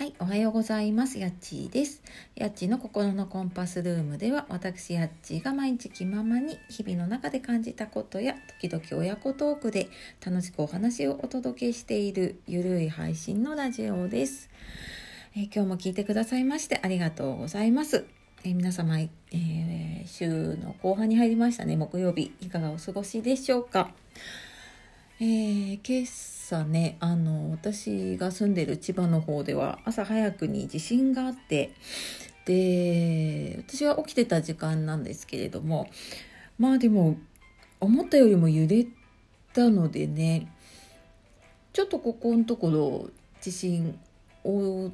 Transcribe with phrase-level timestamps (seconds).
[0.00, 1.18] はい、おはようございます。
[1.18, 2.02] やっちーです。
[2.34, 9.90] やっちーの心のコンパスルームでは、私やっちーが毎日気ままに日々の中で感じたことや、時々親子トークで
[10.24, 14.48] 楽しくお話をお届けしているゆるい配信のラジオです。
[15.36, 18.06] えー、今日も聞いてくださいましてありがとうございます。
[18.42, 23.90] えー、皆様、えー、週の後半に入りましたね、木曜日、いかがお過ごしでしょうか。
[25.20, 26.06] えー、今
[26.50, 31.70] 朝ねあの私が住んでる千葉の方では朝早くに地震があって
[32.44, 35.88] で私は起きてた時間なんですけれども
[36.58, 37.16] まあでも
[37.78, 38.84] 思ったよりも揺れ
[39.54, 40.52] たのでね
[41.72, 43.10] ちょっとここのところ
[43.40, 43.96] 地震
[44.42, 44.92] 落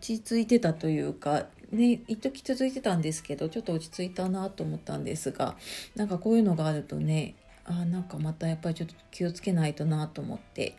[0.00, 5.54] ち着いてたというかね一時続いてたんですけどちょっと落ち着いたなと思ったんですが
[5.96, 7.34] なんかこういうのがあるとね
[7.64, 10.76] あなんかまたやっぱりちょっと気をつけないとなと思って。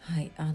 [0.00, 0.46] はいあ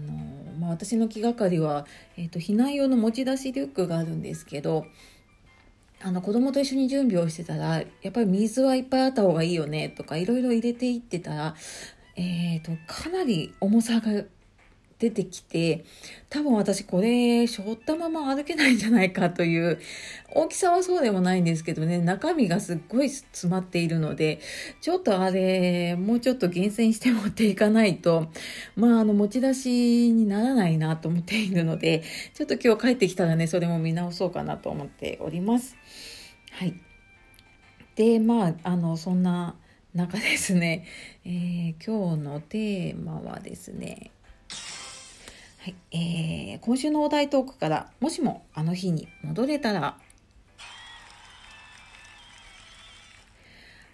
[0.58, 1.86] まあ、私の気がかりは、
[2.16, 4.84] えーと、避難用の持ち出しリュックがあるんですけど
[6.02, 11.54] あの子供と一緒に準備をしてたらやっぱり水はいっぱいあった方がいいよねとかいろいろ入れていってたら、
[12.16, 14.24] えーとかなり重さが
[15.04, 15.84] 出てきて、
[16.30, 19.78] 多分私これ、背負ったまま歩けないんじゃないかという、
[20.32, 24.40] 大きさはそうでもないんですけどね、中身がすっごい詰まっているので、
[24.80, 28.28] ちょっとあれ、もうちょっと厳選して持っていかないと、
[28.76, 32.02] まあ、あの、持ち出しにならないなと思っているので、
[32.32, 35.76] ちょっと今日帰ってきたらね、それも見直そうかなと思っております。
[36.52, 36.74] はい。
[37.96, 39.56] で、まあ、あの、そんな
[39.94, 40.86] 中ですね、
[41.24, 44.10] えー、今日のテーマはですね、
[45.64, 49.96] はい、えー、今週のお題トークから、もしもあの日に戻れたら、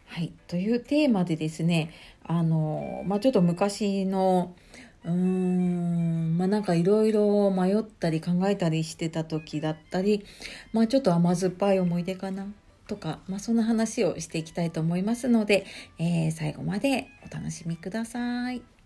[0.09, 1.93] はい、というテーマでですね、
[2.25, 4.57] あの、まあ、ちょっと昔の、
[5.05, 10.25] うーん、まあ、なんかいろいろ迷ったり考えたりしてた時だったり、
[10.73, 12.47] まあ、ちょっと甘酸っぱい思い出かな。
[12.89, 15.65] とか、まあ、そんな話をしていきたいと思いますので、
[16.01, 18.80] えー、最後までお楽しみください。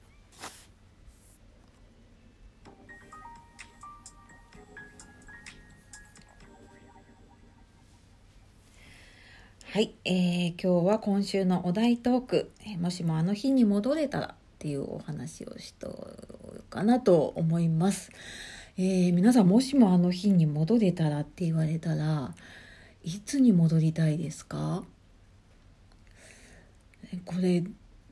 [9.75, 18.13] はい、えー、今日は今週のお題トーク、え、もしもあの日に戻れたらっていうお話をしとうかなと思います。
[18.79, 22.37] えー、皆さんもしもあの日に戻れたらって言われたら
[23.03, 24.85] いつに戻りたいですか？
[27.25, 27.65] これ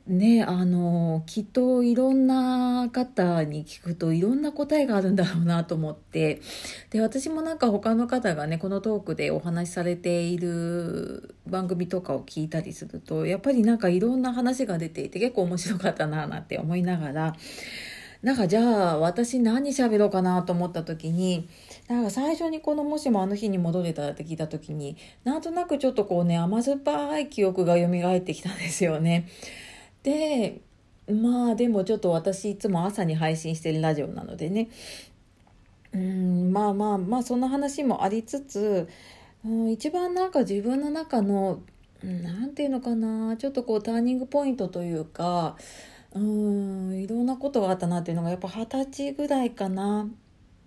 [0.06, 6.40] ねあのきっといろんな方に聞くといろんな答えがあるんだろうなと思って
[6.90, 17.36] で私もなんか他の方がねこのトークでお話しされている番組とかを聞いたりするとやっぱりなんかいろんな話が出ていて結構面白かったななんて思いながら
[18.22, 21.48] なんかじゃあ私何喋ろうかなと思った時に
[21.88, 27.86] なんか最初にこの「もしもあの日に戻れたら」って聞いた時になんとなくちょっとこうね甘酸っぱい記憶が蘇
[28.16, 29.28] ってきたんですよね。
[30.02, 30.60] で
[31.10, 34.68] まあでもちょっと私いつも朝に配信してるラジオなのでね
[35.92, 38.88] うんまあまあまあそんな話もありつつ、
[39.44, 41.60] うん、一番なんか自分の中の
[42.02, 45.56] 何て言うのかなちょっとこうターニングポイントというか
[46.14, 50.08] うんいろんなことがあったなっていうのがやっぱ二十歳ぐらいかな。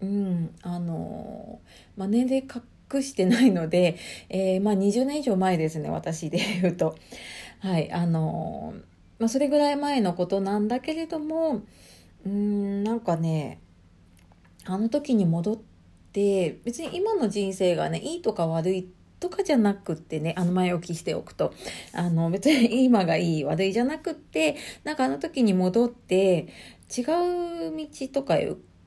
[0.02, 1.62] うんあの
[1.96, 2.44] まあ、年齢
[2.92, 3.98] 隠してないので、
[4.28, 6.96] えー、まあ、20年以上前ですね私で言うと。
[7.60, 11.64] はいあのーまあ、それぐらい前のことなんだけれども
[12.26, 13.60] うんなんかね
[14.66, 15.58] あの時に戻っ
[16.12, 18.90] て別に今の人生がねいいとか悪い
[19.20, 21.54] とかじゃなくってねあの前置きしておくと
[21.94, 26.48] あの別に今がいい悪いじゃなくってなんかあの時に戻って
[26.96, 28.38] 違う道とか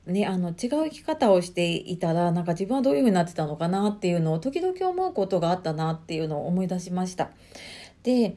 [0.05, 7.29] ね、あの違う生き方をしていたらなんか自分はどういう風になってたのかなっていうのを時々思うことがあったなっていうのを思い出しました。
[8.01, 8.35] で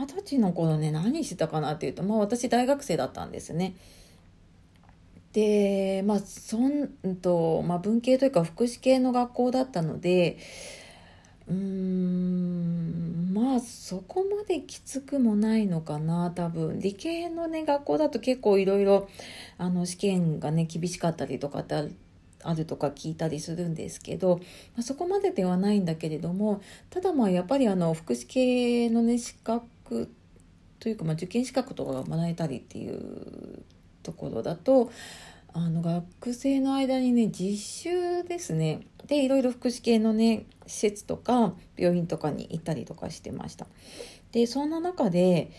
[0.00, 3.74] 二十歳の頃ね何してたかなっていうとまあ私大学生だったんですね。
[5.34, 6.88] でまあそん
[7.20, 10.38] と、まあ、文系というか福祉系の学校だったので
[11.46, 19.08] うーんまあそこまできつくもないのかな多分理系のね学校だと結構いろいろ
[19.84, 21.94] 試験がね厳しかったりとかってある
[22.42, 24.36] あるとか聞いたりするんですけど、
[24.74, 29.66] まあ、そこまでではないんだけれどもただまあやっぱりあの福祉系のね資格
[30.78, 33.62] というか、まあ、受験資格とかがもらえたりっていう
[34.02, 34.90] ところだと
[35.52, 43.66] あの学生の間にね実習ですねでいろいろ福祉系のね施設とか病院とかに行ったりとかしてました。
[44.32, 45.50] でそんな中で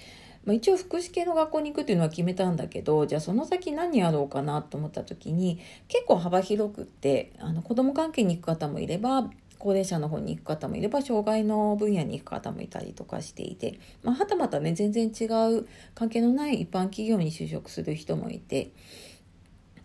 [0.45, 9.29] まあ、一応福祉系の学校に行くっていうのは決めたんだけどじゃあその先何やろうかなと思った時に結構幅広くってあの子ども関係に行く方もいれば
[9.61, 15.25] 高齢者の方に行く方もいれば障害の分野に行く方もいたりとかしていて、まあ、はたまたね全然違
[15.55, 18.71] う関係のない一般企業に就職する人もいて。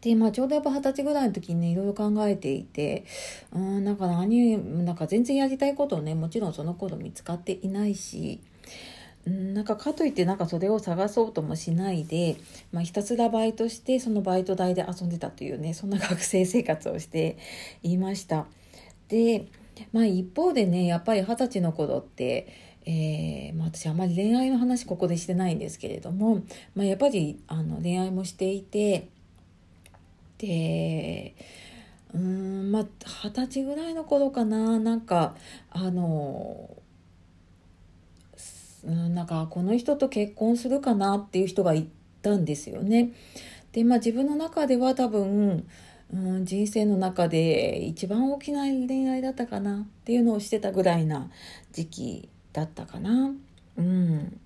[0.00, 3.05] で、まあ、ちょうどやっぱ二十歳ぐらいの時にねいろいろ考えていて
[3.52, 8.40] うんなんか何なんか全然やりたいことをねもちろんその頃見つかっていないし
[9.26, 12.37] うんなんかかといってなんかそれを探そうともしないで、
[12.72, 17.37] まあ、ひたすらバイトしてそのバイト代で遊んでたというねそんな学生生活をして
[17.82, 18.46] いました。
[19.08, 19.46] で
[19.93, 26.44] まあ一方でねやっぱり二十歳の頃ってえーまあ、私あまり恋愛の話ここでしてないんですけれども、
[26.76, 29.08] まあ、やっぱりあの恋愛もしていて
[30.38, 31.34] で
[32.14, 32.84] うんまあ
[33.25, 35.34] 二十歳ぐらいの頃かななんか
[35.70, 36.70] あの
[38.84, 41.88] なんかこの人と結婚するかなっていう人がい
[42.22, 43.12] たんですよね。
[43.72, 45.67] でまあ自分の中では多分
[46.12, 51.31] うん、人生の中で一番大きな恋愛だったかなっていうのをしてたぐらいな
[51.73, 53.32] 時期だったかな。
[53.76, 54.41] うん、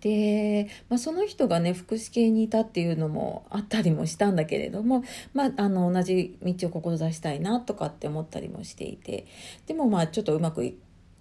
[0.00, 5.04] で、まあ、その人がね福祉系にいたっていうのもあったりもしたんだけれども、
[5.34, 9.26] まあ、あの同じ道を志したいなとかって思ったりもしていて
[9.66, 10.74] でもまあちょっとうまく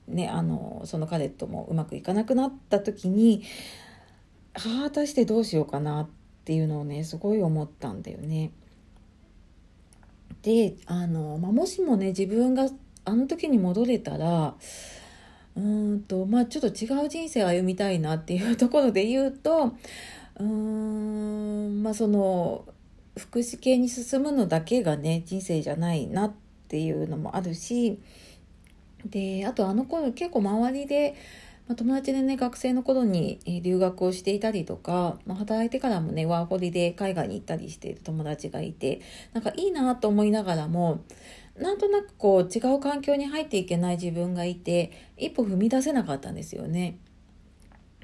[0.08, 3.44] ねあのその彼ともうまくいかなくなった時に
[4.54, 6.10] 果たしてどうしようかなっ
[6.46, 8.52] ていうのをねすごい思ったんだよね。
[10.48, 12.70] であの、まあ、もしもね自分が
[13.04, 14.56] あの時に戻れたら
[15.58, 19.74] うんとまあちょっと違う人生を歩みたいなっていうところで言うと
[20.40, 22.64] うんまあその
[23.18, 26.34] 福祉系に進むのだけがね人生じゃないなっ
[26.70, 28.00] ていうのもあるし
[29.06, 31.16] であとあの頃結構周りで
[31.68, 39.02] まあ、友達でね学生の頃に留学をしていたりとか、まあ、働いてからもねワーホリで海外に行ったりしている友達がいて
[39.34, 41.04] なんかいいなと思いながらも
[41.58, 46.98] なんとなくこう違う環境に入っていけない自分がいて一歩踏み出せなかったんですよね。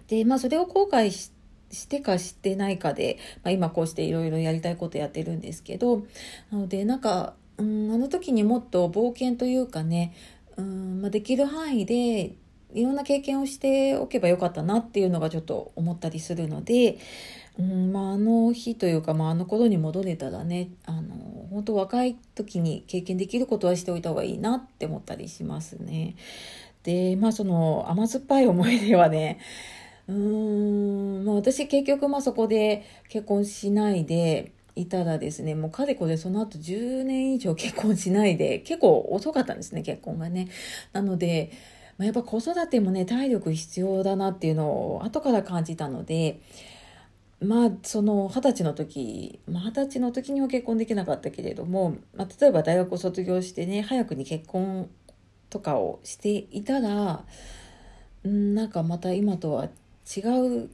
[0.08, 6.04] でまあそれを後悔してかしてないかで、まあ、今こうしていろいろやりたいことやってるんですけど
[6.52, 10.14] なのでなんか、うん、あの時にもっと冒険というかね
[10.58, 12.36] うんまあ、できる範囲で
[12.74, 16.98] いろんな経験をしておけばよかったなっていうのがちょっと思ったりするので、
[17.60, 21.16] うんまあ、あの日というか、まあ、あの頃に戻れたらねあの
[21.52, 26.16] 本当若い時に経験できることはしておいた方がいいなって思ったりしますね。
[26.84, 29.40] でまあその甘酸っぱい思い出はね
[30.08, 40.50] うーん、まあ、私結局まあそこで結婚しないでいたらですねもうかれこれその後10年以上結婚しないで結構遅かったんですね結婚がね。
[40.92, 41.52] なので
[41.98, 46.42] まあ、やっぱ子育てもね体力必要だなっていうのを後から感じたので
[47.40, 54.90] まあその二十歳の時二十、まあ、歳の時には結婚できなかったけれども、まあ、例えば大学を卒業してね早くに結婚
[55.50, 57.24] とかをしていたら
[58.28, 59.70] んなんかまた今とは
[60.16, 60.70] 違う、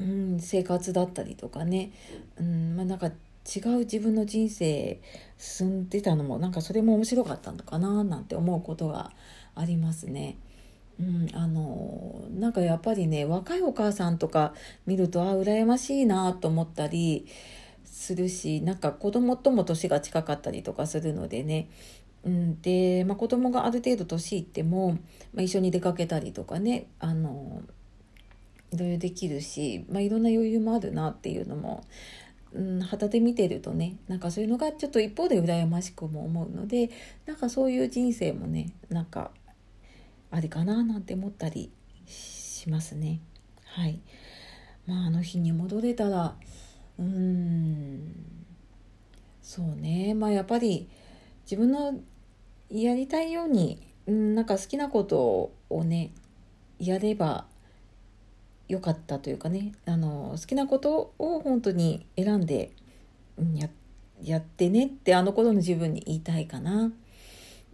[0.00, 1.92] うん、生活だったりとかね、
[2.38, 5.00] うんまあ、なんか違う自分の人生
[5.38, 9.10] 進んでたのもなんかそれも面白かったのかななんて思うことが
[9.60, 10.36] ありますね。
[10.98, 14.52] うん、あのなんかやっぱりね若いお母さんとか
[14.84, 17.26] 見るとあ羨ましいなと思ったり
[17.84, 21.70] するしなんか子供とも年が近かったりとかするのでね、
[22.22, 24.92] うん、で、まあ、子供がある程度年いっても、
[25.32, 27.62] まあ、一緒に出かけたりとかねあの
[28.72, 31.84] いろいろできるし、まあ、いろんな余裕もあるなっていうのも
[32.52, 36.90] うん、旗で見てるとねなんかそういうのがちょっと一方で羨ましくも思うので
[37.26, 39.30] なんかそういう人生もねなんか
[40.30, 41.70] ありかななんて思ったり
[42.06, 43.20] しますね。
[43.64, 44.00] はい
[44.86, 46.34] まあ、あの日に戻れたら
[46.98, 48.14] うーん
[49.42, 50.88] そうねまあやっぱり
[51.44, 52.00] 自分の
[52.68, 56.12] やりたいように、うん、なんか好きなことをね
[56.78, 57.46] やれば
[58.68, 62.70] 良かったというかねあの好きなことを本当に選んで、
[63.54, 63.68] や
[64.22, 66.92] やってねってあの頃の自分に言いたいかな。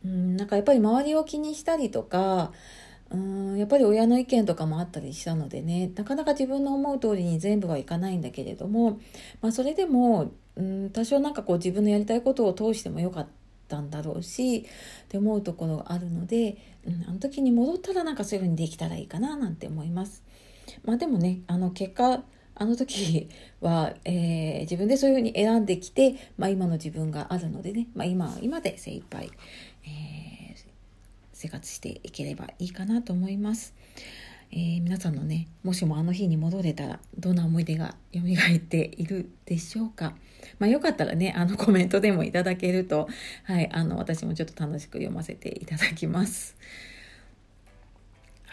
[0.06, 2.52] うん、なんかやっぱり周りを気にしたりとか
[3.10, 9.00] うんやっぱり親の意見とかもあったりしたのでねなかなか自分の思う通りに全部はいかないんだけれども、
[9.40, 13.28] まあ、それでもうん多少なんかこう自分のやりたいことを通してもよかっ
[13.68, 14.62] たんだろうしっ
[15.08, 20.24] て思うところがあるので、うん、あの時に戻ったらなんかそういうふうにできたらいいかななんて思います。
[20.84, 22.22] まあでもねあの結果
[22.58, 23.28] あの時
[23.60, 29.30] は、えー、自分でそういうふうに選んできて、まあ、今の自分があるのでね、まあ、今今で精一杯、
[29.86, 30.56] えー、
[31.32, 33.74] 生活していければいいかなと思います。
[34.52, 40.14] えー、皆さんのねもしもあの日に戻れたらどんな思い出が蘇っているでしょうか。
[40.58, 43.08] まあ、よかったらねあのコメントでもいただけると、
[43.44, 46.56] はい、あの私もちょっと楽しく読ませていただきます。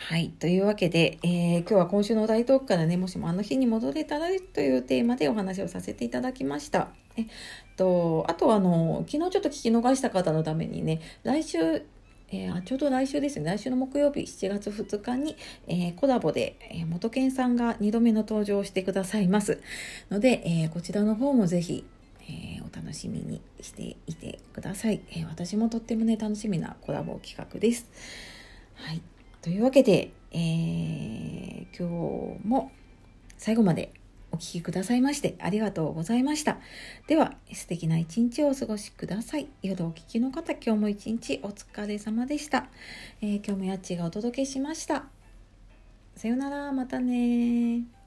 [0.06, 0.32] はい。
[0.38, 6.90] というわけで、えー、今日は今週の大トークからね、もしもあの日に戻れたらというテーマでお話をさせていただきました。
[7.16, 7.26] え
[7.76, 11.86] とあとあの、昨日ちょっと聞き逃した方のためにね、来週、
[12.30, 15.36] えー、ちょうど来週ですね、来週の木曜日7月2日に、
[15.68, 19.62] えー、コラボで、えー、元健さんが2度目の登場をしてくださいます
[20.10, 21.86] ので、えこちらの方もぜひ、
[22.30, 27.88] えお楽しみにしていてください、え私もとってもね、楽しみなコラボ企画です。
[28.76, 29.02] はい。
[29.42, 31.88] というわけで、え、今
[32.42, 32.72] 日も
[33.38, 33.92] 最後まで
[34.34, 36.58] お聴きくださいましてありがとうございました。
[37.08, 39.48] では、素敵な一日をお過ごしください。
[39.62, 42.68] 夜お聴きの方、今日も一日お疲れ様でした。
[43.22, 45.06] えー、今日もやっちがお届けしました。
[46.16, 48.03] さよなら、またね